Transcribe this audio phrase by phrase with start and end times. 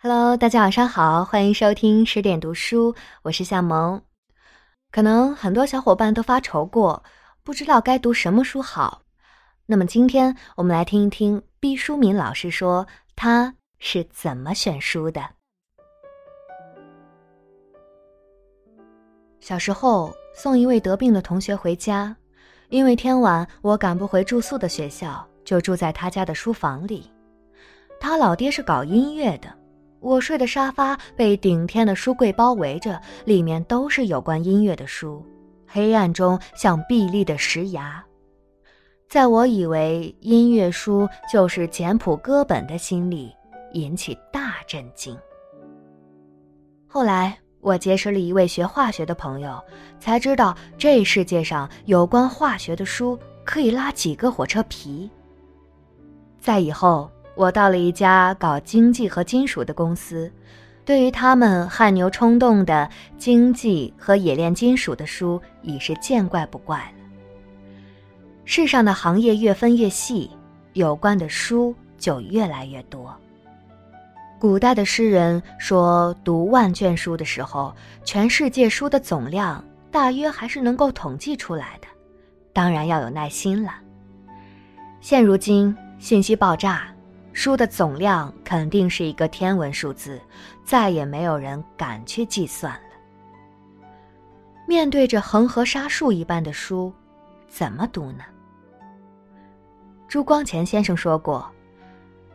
[0.00, 4.00] Hello，大家晚上好，欢迎收听十点读书，我是夏萌。
[4.92, 7.02] 可能很多小伙伴都发愁过，
[7.42, 9.02] 不知道该读什么书好。
[9.66, 15.20] 那么今天我们来听一听毕淑敏老师说他是怎么选书的。
[19.40, 22.14] 小时候送一位得病的同学回家，
[22.68, 27.10] 因为天晚我赶不回住宿的学校，就住在他家的书房里。
[27.98, 29.52] 他老爹是搞音乐的，
[30.00, 35.24] 我睡的沙发被顶天的书柜包围着，里面都是有关音乐的书，
[35.66, 38.02] 黑暗中像壁立的石崖。
[39.08, 43.34] 在我以为音乐书就是简谱歌本的心里，
[43.72, 45.18] 引起大震惊。
[46.86, 49.60] 后来我结识了一位学化学的朋友，
[49.98, 55.10] 才知道这世界上有关化学的书可以拉几个火车皮。
[56.38, 57.10] 在以后。
[57.38, 60.28] 我到了一家搞经济和金属的公司，
[60.84, 67.06] 对于他们汗牛充栋的经济和冶炼金属的书已是见怪不怪了。
[68.44, 70.28] 世上的行业越分越细，
[70.72, 73.14] 有关的书就越来越多。
[74.40, 81.86] 古代的诗人说，读万卷书的时候，全世界书的总量大约还是能够统计出来的，
[82.52, 83.74] 当然要有耐心了。
[85.00, 86.92] 现如今信息爆炸。
[87.38, 90.20] 书的总量肯定是一个天文数字，
[90.64, 92.80] 再也没有人敢去计算了。
[94.66, 96.92] 面对着恒河沙数一般的书，
[97.46, 98.24] 怎么读呢？
[100.08, 101.48] 朱光潜先生说过，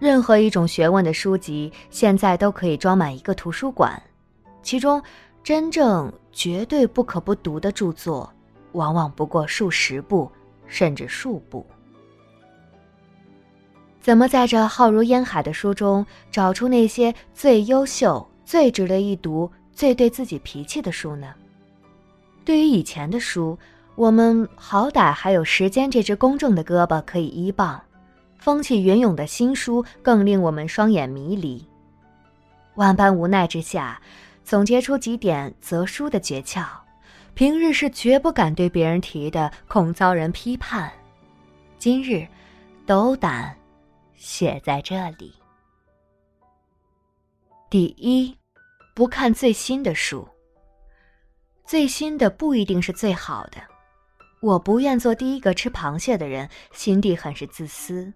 [0.00, 4.02] 任何一种学问的书籍现在都可以装满一个图书馆，
[4.64, 5.00] 其中
[5.44, 8.28] 真正绝对不可不读的著作，
[8.72, 10.28] 往往不过数十部，
[10.66, 11.64] 甚至数部。
[14.00, 21.34] 怎么在这浩如烟海的书中找出那些最优秀、最值得一读、最对自己脾气的书呢？
[22.44, 23.58] 对于以前的书，
[23.96, 27.78] 我们好歹还有时间这只公正的胳膊可以依傍；
[28.38, 31.62] 风起云涌的新书更令我们双眼迷离。
[32.76, 34.00] 万般无奈之下，
[34.44, 36.64] 总结出几点择书的诀窍，
[37.34, 40.90] 平日是绝不敢对别人提的，恐遭人批判。
[41.76, 42.26] 今日，
[42.86, 43.57] 斗胆。
[44.18, 45.32] 写在这里。
[47.70, 48.36] 第一，
[48.94, 50.26] 不看最新的书。
[51.64, 53.58] 最新的不一定是最好的。
[54.40, 58.12] 我不愿做第一个吃螃蟹的人，心地很是自私，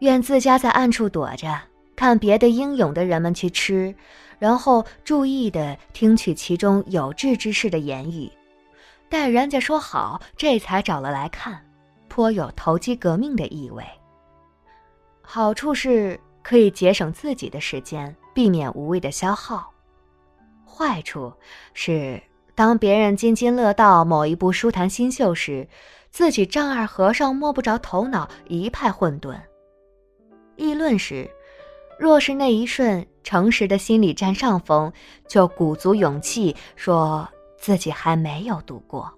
[0.00, 1.60] 愿自家在暗处躲着，
[1.94, 3.94] 看别的英勇的人们去吃，
[4.38, 8.30] 然后注意的听取其中有志之士的言语，
[9.08, 11.62] 待人家说好，这才找了来看，
[12.08, 13.84] 颇有投机革命的意味。
[15.32, 19.62] 好处是可以节省自己的时间，避免无谓的消耗；
[20.66, 21.32] 坏处
[21.72, 22.20] 是，
[22.56, 25.68] 当别人津津乐道某一部书坛新秀时，
[26.10, 29.40] 自己丈二和尚摸不着头脑，一派混沌。
[30.56, 31.30] 议论时，
[31.96, 34.92] 若是那一瞬诚实的心理占上风，
[35.28, 39.08] 就鼓足勇气说自己还没有读过；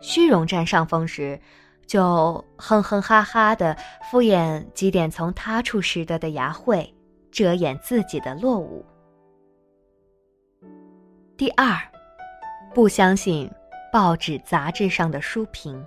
[0.00, 1.38] 虚荣占上风时，
[1.86, 3.76] 就哼哼哈哈的
[4.10, 6.92] 敷衍几点从他处拾得的牙慧，
[7.30, 8.84] 遮掩自己的落伍。
[11.36, 11.78] 第二，
[12.74, 13.50] 不相信
[13.92, 15.84] 报纸杂志上的书评。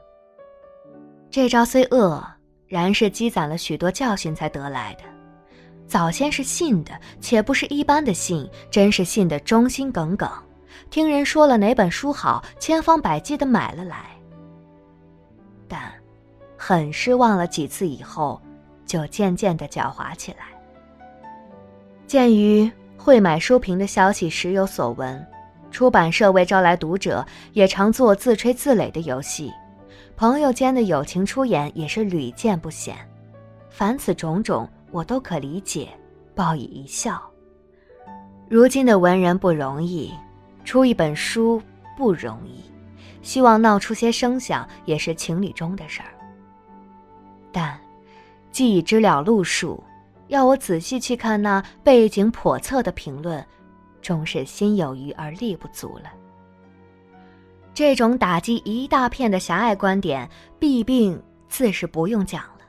[1.30, 2.24] 这招虽恶，
[2.68, 5.04] 然是积攒了许多教训才得来的。
[5.88, 10.30] 早先是信的，且不是一般的信，真是信的忠心耿耿，
[10.92, 14.19] 听人说了哪本书好，千方百计的买了来。
[15.70, 15.90] 但，
[16.58, 18.42] 很失望了几次以后，
[18.86, 20.48] 就渐渐的狡猾起来。
[22.08, 25.26] 鉴于会买书评的消息时有所闻，
[25.70, 29.54] 出版社为招来读者，也常做自吹自擂的游戏，
[30.18, 32.96] 朋友间的友情出演也是屡见不鲜。
[33.70, 35.88] 凡此种种，我都可理解，
[36.34, 37.22] 报以一笑。
[38.50, 40.12] 如今的文人不容易，
[40.66, 41.62] 出一本书
[41.96, 42.69] 不容易。
[43.22, 46.10] 希望闹出些声响也是情理中的事儿，
[47.52, 47.80] 但
[48.52, 49.84] 既已知了路数，
[50.28, 53.46] 要我仔细去看那背景叵测的评论，
[54.02, 56.12] 终是心有余而力不足了。
[57.74, 60.30] 这种打击一大片的狭隘观点，
[60.60, 62.60] 弊病自是不用讲了。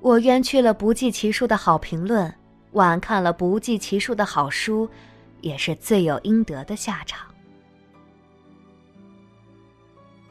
[0.00, 2.32] 我冤屈了不计其数的好评论，
[2.72, 4.88] 晚看了不计其数的好书，
[5.40, 7.26] 也是罪有应得的下场。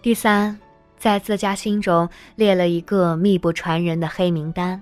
[0.06, 0.56] 第三，
[1.00, 4.80] 在自家心中列了一个密不传人的黑名单。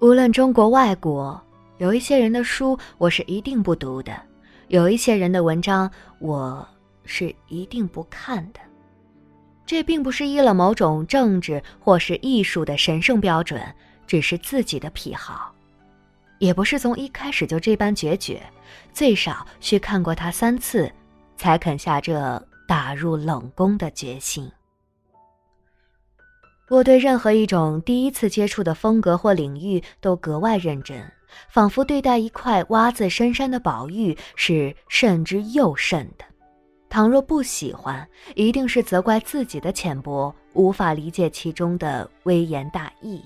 [0.00, 1.42] 无论中国外国，
[1.78, 4.12] 有一些人的书我是一定不读的，
[4.68, 6.68] 有一些人的文章我
[7.06, 8.60] 是一定不看的。
[9.64, 13.62] 这并不是依了某种政治或是艺术的神圣标准，
[14.06, 15.54] 只是自己的癖好，
[16.38, 18.42] 也不是从一开始就这般决绝，
[18.92, 20.92] 最少需看过他三次，
[21.38, 24.48] 才肯下这打入冷宫的决心。
[26.68, 31.04] 我对任何一种第一次接触的风格或领域都格外认真。
[31.48, 36.24] 仿佛对待一块挖自深山的宝玉是慎之又慎的，
[36.88, 43.20] 倘若不喜欢，一定是责怪自己的浅薄，无法理解其中的微言大义。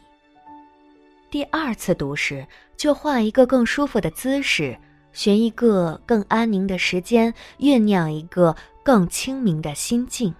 [1.30, 2.46] 第二次读时，
[2.76, 4.78] 就换一个更舒服的姿势，
[5.14, 10.34] 寻一个更安宁的时间，酝酿一个更清明的心境。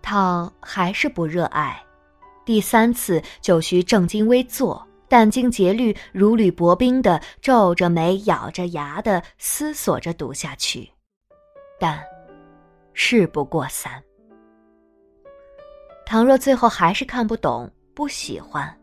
[0.00, 1.82] 倘还是不热爱，
[2.46, 4.86] 第三次就需正襟危坐。
[5.10, 10.88] 殚精竭虑、如履薄冰的皱着眉、咬着牙的思索着读下去，
[11.80, 12.00] 但
[12.94, 14.00] 事不过三。
[16.06, 18.78] 倘若最后还是看不懂、不喜欢，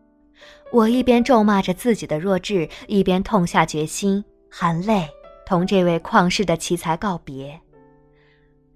[0.73, 5.07] 我一边咒骂着自己的弱智，一边痛下决心，含泪
[5.45, 7.59] 同这位旷世的奇才告别。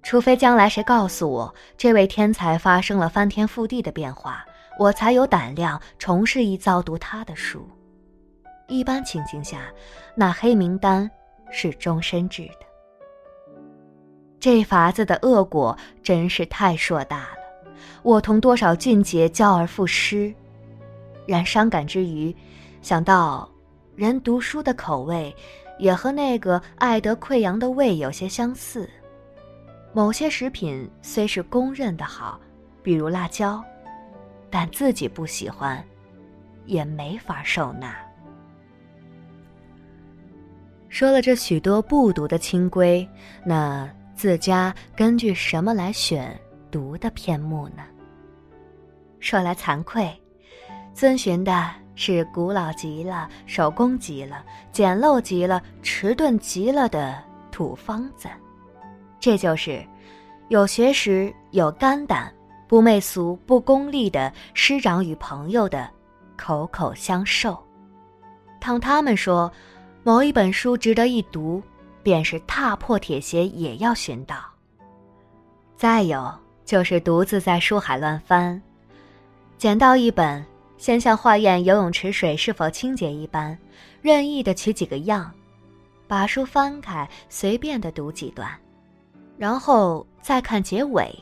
[0.02, 4.44] 除非将来谁告诉我，这位天才发生了翻天覆地的变化。
[4.78, 7.68] 我才有胆量重试一遭读他的书。
[8.68, 9.70] 一般情形下，
[10.14, 11.08] 那黑名单
[11.50, 12.66] 是终身制的。
[14.40, 17.72] 这法子的恶果真是太硕大了。
[18.02, 20.34] 我同多少俊杰交而复失，
[21.26, 22.34] 然伤感之余，
[22.80, 23.48] 想到
[23.94, 25.32] 人读书的口味
[25.82, 28.88] 也和那个爱得溃疡的胃有些相似。
[29.92, 32.40] 某些食品虽是公认的好，
[32.84, 33.62] 比如辣椒。
[34.48, 35.82] 但自己不喜欢，
[36.66, 37.96] 也没法受纳。
[40.88, 43.08] 说了这许多不读的清规，
[43.44, 46.38] 那自家根据什么来选
[46.70, 47.82] 读的篇目呢？
[49.18, 50.08] 说来惭愧，
[50.94, 58.28] 遵循的是古老极了、手工极了、简陋极了、迟钝极了的土方子。
[59.20, 59.84] 这就是
[60.48, 62.32] 有学识、有肝胆。
[62.68, 65.90] 不媚俗、不功利的师长与朋友的
[66.38, 67.62] 口口相授，
[68.62, 69.52] 倘他们说
[70.02, 71.62] 某一本书值得一读，
[72.02, 74.36] 便是踏破铁鞋也要寻到。
[75.76, 76.32] 再有
[76.64, 78.62] 就是独自在书海乱翻，
[79.58, 80.42] 捡到一本，
[80.82, 83.56] 先像化验游泳池水是否清洁一般，
[84.00, 85.32] 任意的取几个样，
[86.08, 88.50] 把书翻开，随便的读几段，
[89.38, 91.16] 然后再看结尾。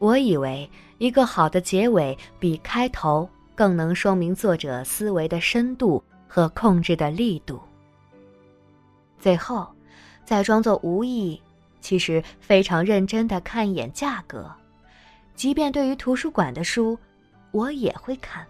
[0.00, 0.68] 我以为
[0.98, 7.60] 一个好的结尾比开头更能说明作者思维的深度和控制的力度。
[9.20, 9.64] 最后，
[10.24, 11.40] 再装作无意，
[11.80, 14.50] 其实非常认真的看一眼价格，
[15.36, 16.98] 即便对于图书馆的书，
[17.52, 18.44] 我也会看。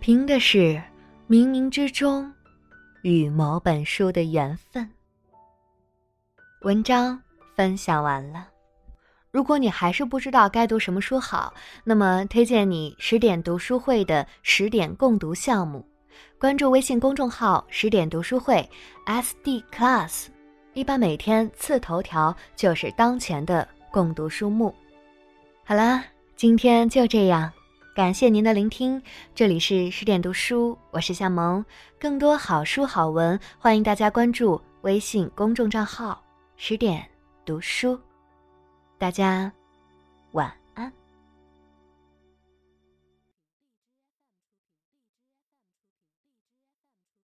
[0.00, 0.82] 凭的是
[1.28, 2.32] 冥冥之中
[3.02, 4.90] 与某本书的缘分。
[6.62, 7.20] 文章
[7.54, 8.48] 分享完了。
[9.30, 11.52] 如果你还是不知道该读什么书好，
[11.84, 15.86] 那么推荐你十点读书会的十点共读项目。
[16.38, 18.66] 关注微信公众号“十点读书会
[19.04, 20.28] ”（SD Class），
[20.72, 24.74] 一般每天次头条就是当前的共读书目。
[25.62, 26.02] 好啦，
[26.36, 27.52] 今天就这样，
[27.92, 29.02] 感谢您的聆听。
[29.34, 31.64] 这里是十点读书，我是夏萌。
[31.98, 36.22] 更多好书好文，欢迎大家关注微信公众账号
[36.56, 37.04] “十点
[37.44, 37.98] 读书”。
[38.96, 39.52] 大家
[40.32, 40.59] 晚。